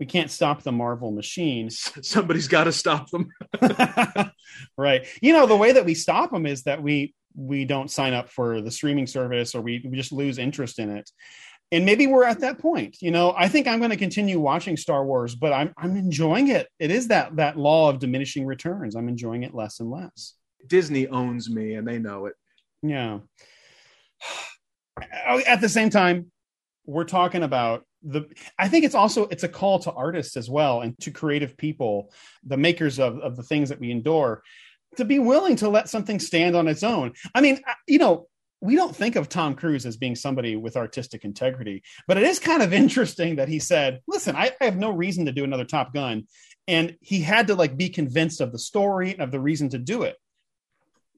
[0.03, 1.69] We can't stop the Marvel machine.
[2.01, 3.29] somebody's got to stop them
[4.77, 5.05] right.
[5.21, 8.27] You know, the way that we stop them is that we we don't sign up
[8.27, 11.09] for the streaming service or we, we just lose interest in it.
[11.71, 12.97] And maybe we're at that point.
[12.99, 16.49] You know, I think I'm going to continue watching Star Wars, but I'm I'm enjoying
[16.49, 16.67] it.
[16.79, 18.97] It is that that law of diminishing returns.
[18.97, 20.33] I'm enjoying it less and less.
[20.67, 22.33] disney owns me and they know it
[22.81, 23.19] Yeah.
[25.47, 26.29] At the same time,
[26.85, 28.25] we're talking about the
[28.59, 32.11] I think it's also it's a call to artists as well and to creative people,
[32.43, 34.43] the makers of, of the things that we endure,
[34.97, 37.13] to be willing to let something stand on its own.
[37.33, 38.27] I mean, you know,
[38.61, 42.39] we don't think of Tom Cruise as being somebody with artistic integrity, but it is
[42.39, 45.65] kind of interesting that he said, "Listen, I, I have no reason to do another
[45.65, 46.27] Top Gun,"
[46.67, 49.77] and he had to like be convinced of the story and of the reason to
[49.77, 50.15] do it.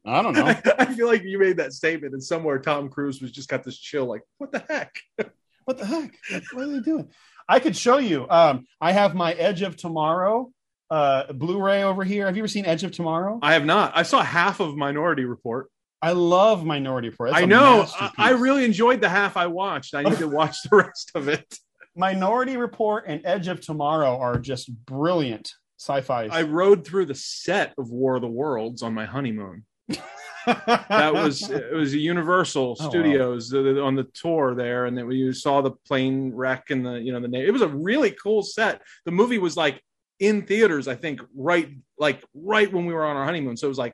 [0.05, 0.55] I don't know.
[0.77, 3.77] I feel like you made that statement, and somewhere Tom Cruise was just got this
[3.77, 4.95] chill, like, what the heck?
[5.65, 6.13] what the heck?
[6.53, 7.09] What are they doing?
[7.47, 8.27] I could show you.
[8.29, 10.51] Um, I have my Edge of Tomorrow
[10.89, 12.25] uh, Blu-ray over here.
[12.25, 13.39] Have you ever seen Edge of Tomorrow?
[13.41, 13.93] I have not.
[13.95, 15.69] I saw half of Minority Report.
[16.01, 17.31] I love Minority Report.
[17.31, 17.85] That's I know.
[17.99, 18.11] I.
[18.17, 19.95] I really enjoyed the half I watched.
[19.95, 21.57] I need to watch the rest of it.
[21.95, 26.27] Minority Report and Edge of Tomorrow are just brilliant sci-fi.
[26.27, 29.65] I rode through the set of War of the Worlds on my honeymoon.
[30.45, 32.89] that was it was a Universal Oh, wow.
[32.89, 37.11] Studios on the tour there, and then we saw the plane wreck and the you
[37.11, 37.45] know the name.
[37.45, 38.81] it was a really cool set.
[39.05, 39.81] The movie was like
[40.19, 43.57] in theaters, I think, right like right when we were on our honeymoon.
[43.57, 43.93] So it was like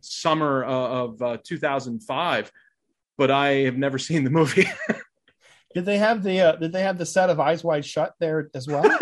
[0.00, 2.50] summer uh, of uh, 2005.
[3.16, 4.68] But I have never seen the movie.
[5.74, 8.50] Did they have the uh, Did they have the set of Eyes Wide Shut there
[8.54, 8.84] as well?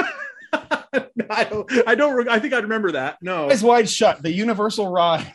[1.30, 1.89] I don't.
[1.89, 2.28] I don't.
[2.28, 3.16] I think I remember that.
[3.22, 5.33] No, Eyes Wide Shut, the Universal ride.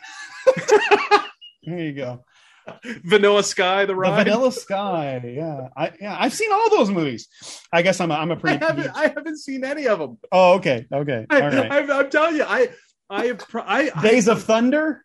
[1.64, 2.24] there you go.
[3.04, 4.24] Vanilla Sky, the The ride.
[4.24, 5.22] Vanilla Sky.
[5.24, 7.28] Yeah, I yeah I've seen all those movies.
[7.72, 8.58] I guess I'm a, I'm a pretty.
[8.58, 8.90] haven't.
[8.94, 10.18] I haven't seen any of them.
[10.32, 11.72] oh, okay, okay, all I, right.
[11.72, 12.68] I, I'm telling you, I.
[13.10, 15.02] I, I, I Days of Thunder,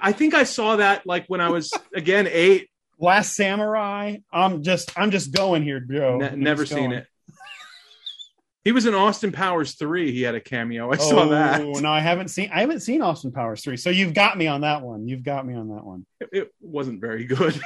[0.00, 2.68] I think I saw that like when I was again eight.
[3.02, 4.18] Last Samurai.
[4.30, 6.18] I'm just I'm just going here, Joe.
[6.18, 7.06] Ne- never seen it.
[8.64, 10.12] He was in Austin Powers three.
[10.12, 10.92] He had a cameo.
[10.92, 11.62] I saw that.
[11.62, 12.50] Oh, no, I haven't seen.
[12.52, 13.78] I haven't seen Austin Powers three.
[13.78, 15.08] So you've got me on that one.
[15.08, 16.04] You've got me on that one.
[16.20, 17.58] It, it wasn't very good.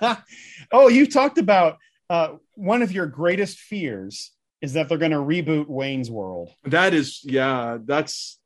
[0.72, 1.78] oh, you talked about
[2.10, 6.50] uh, one of your greatest fears is that they're going to reboot Wayne's World.
[6.64, 8.38] that is, yeah, that's.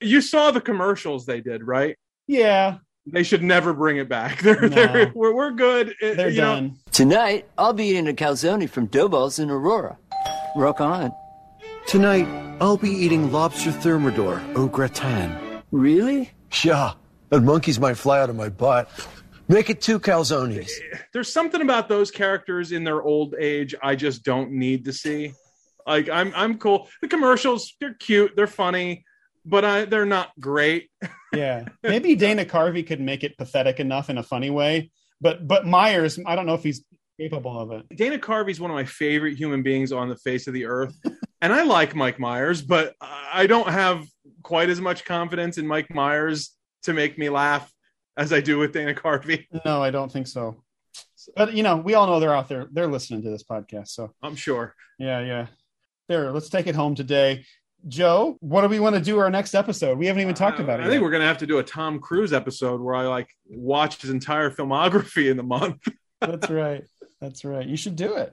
[0.00, 1.96] You saw the commercials they did, right?
[2.26, 4.40] Yeah, They should never bring it back.
[4.42, 4.68] They're, No.
[4.68, 5.94] they're we're, we're good.
[6.00, 6.76] It- they're you know, done.
[6.92, 9.98] Tonight, I'll be eating a calzone from Dobos in Aurora.
[10.56, 11.12] Rock on.
[11.86, 12.26] Tonight,
[12.60, 15.62] I'll be eating lobster thermidor au gratin.
[15.70, 16.30] Really?
[16.64, 16.92] Yeah,
[17.30, 18.88] and monkeys might fly out of my butt.
[19.48, 20.70] Make it two calzones.
[21.12, 25.34] there's something about those characters in their old age I just don't need to see.
[25.86, 26.88] Like I'm I'm cool.
[27.02, 29.04] The commercials they're cute, they're funny,
[29.44, 30.90] but I they're not great.
[31.34, 35.66] Yeah, maybe Dana Carvey could make it pathetic enough in a funny way, but but
[35.66, 36.84] Myers, I don't know if he's
[37.18, 37.86] capable of it.
[37.96, 40.94] Dana Carvey's one of my favorite human beings on the face of the earth.
[41.42, 44.06] And I like Mike Myers, but I don't have
[44.42, 47.70] quite as much confidence in Mike Myers to make me laugh
[48.16, 49.46] as I do with Dana Carvey.
[49.64, 50.62] No, I don't think so.
[51.36, 52.68] But you know, we all know they're out there.
[52.72, 54.74] They're listening to this podcast, so I'm sure.
[54.98, 55.46] yeah, yeah.
[56.08, 57.44] There, let's take it home today.
[57.88, 59.98] Joe, what do we want to do our next episode?
[59.98, 60.86] We haven't even talked uh, about it.
[60.86, 64.00] I think we're gonna have to do a Tom Cruise episode where I like watch
[64.00, 65.88] his entire filmography in the month.
[66.20, 66.84] That's right.
[67.20, 67.66] That's right.
[67.66, 68.32] You should do it.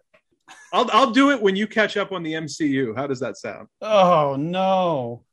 [0.74, 2.96] I'll I'll do it when you catch up on the MCU.
[2.96, 3.68] How does that sound?
[3.82, 5.24] Oh no.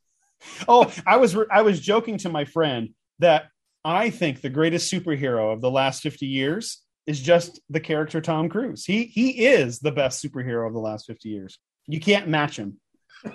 [0.68, 3.48] Oh, I was I was joking to my friend that
[3.84, 8.48] I think the greatest superhero of the last 50 years is just the character Tom
[8.48, 8.84] Cruise.
[8.84, 11.58] He he is the best superhero of the last 50 years.
[11.86, 12.80] You can't match him.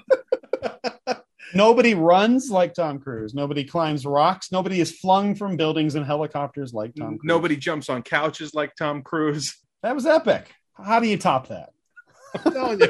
[1.53, 3.34] Nobody runs like Tom Cruise.
[3.34, 4.51] Nobody climbs rocks.
[4.51, 7.21] Nobody is flung from buildings and helicopters like Tom Cruise.
[7.23, 9.57] Nobody jumps on couches like Tom Cruise.
[9.84, 10.53] That was epic.
[10.84, 11.73] How do you top that?
[12.45, 12.89] I'm telling you.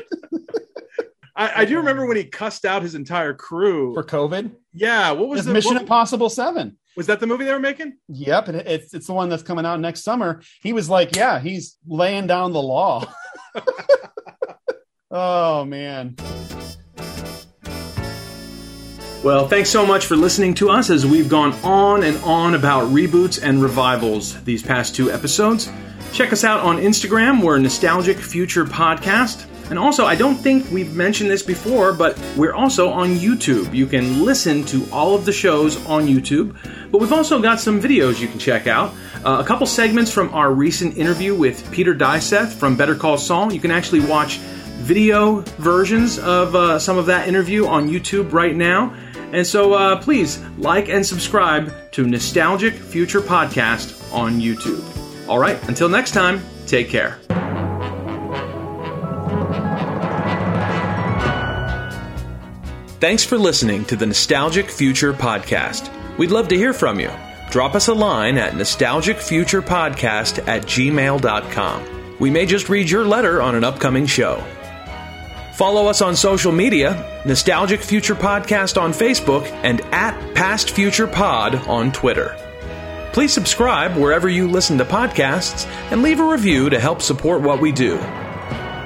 [1.35, 4.51] I, I do remember when he cussed out his entire crew For COVID?
[4.73, 6.77] Yeah, what was the Mission what- Impossible 7.
[6.97, 7.93] Was that the movie they were making?
[8.09, 10.41] Yep, and it- it's it's the one that's coming out next summer.
[10.61, 13.05] He was like, "Yeah, he's laying down the law."
[15.11, 16.15] oh man.
[19.23, 22.91] Well, thanks so much for listening to us as we've gone on and on about
[22.91, 25.69] reboots and revivals these past two episodes.
[26.13, 27.41] Check us out on Instagram.
[27.41, 29.45] We're Nostalgic Future Podcast.
[29.69, 33.73] And also, I don't think we've mentioned this before, but we're also on YouTube.
[33.73, 36.53] You can listen to all of the shows on YouTube,
[36.91, 38.93] but we've also got some videos you can check out.
[39.23, 43.53] Uh, a couple segments from our recent interview with Peter Diseth from Better Call Saul.
[43.53, 44.39] You can actually watch
[44.81, 48.93] video versions of uh, some of that interview on YouTube right now.
[49.31, 54.90] And so uh, please like and subscribe to Nostalgic Future Podcast on YouTube.
[55.31, 57.17] All right, until next time, take care.
[62.99, 65.89] Thanks for listening to the Nostalgic Future Podcast.
[66.17, 67.09] We'd love to hear from you.
[67.49, 72.17] Drop us a line at nostalgicfuturepodcast at gmail.com.
[72.19, 74.43] We may just read your letter on an upcoming show.
[75.53, 81.55] Follow us on social media Nostalgic Future Podcast on Facebook and at Past Future Pod
[81.69, 82.35] on Twitter.
[83.13, 87.59] Please subscribe wherever you listen to podcasts and leave a review to help support what
[87.59, 87.97] we do.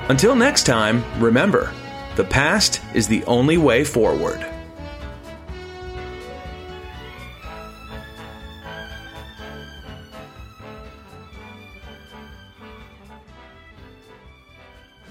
[0.10, 1.72] Until next time, remember
[2.16, 4.44] the past is the only way forward.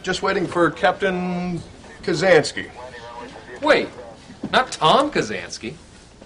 [0.03, 1.61] Just waiting for Captain
[2.03, 2.69] Kazansky.
[3.63, 3.89] Wait,
[4.51, 5.75] not Tom Kazansky.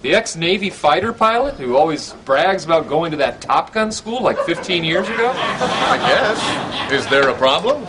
[0.01, 4.23] The ex Navy fighter pilot who always brags about going to that Top Gun school
[4.23, 5.33] like 15 years ago?
[5.35, 6.93] I guess.
[6.93, 7.85] Is there a problem?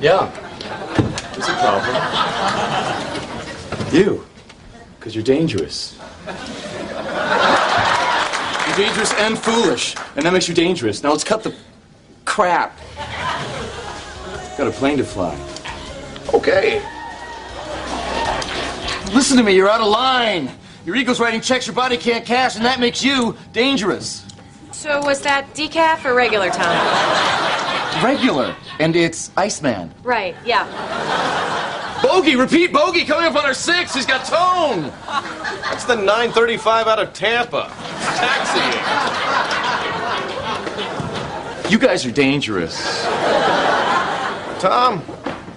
[0.00, 0.30] Yeah,
[1.32, 1.94] there's a problem.
[3.92, 4.24] You.
[4.98, 5.98] Because you're dangerous.
[8.66, 11.02] You're dangerous and foolish, and that makes you dangerous.
[11.02, 11.54] Now let's cut the
[12.24, 12.78] crap.
[14.56, 15.38] Got a plane to fly.
[16.32, 16.82] Okay.
[19.12, 20.50] Listen to me, you're out of line.
[20.84, 24.26] Your ego's writing checks your body can't cash, and that makes you dangerous.
[24.72, 28.04] So was that decaf or regular Tom?
[28.04, 28.54] Regular.
[28.80, 29.94] And it's Iceman.
[30.02, 32.02] Right, yeah.
[32.02, 33.94] Bogey, repeat bogey, coming up on our six.
[33.94, 34.92] He's got tone.
[35.62, 37.72] That's the 935 out of Tampa.
[38.18, 38.74] Taxiing.
[41.72, 43.04] You guys are dangerous.
[44.60, 45.02] Tom,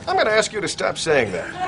[0.07, 1.66] I'm going to ask you to stop saying that.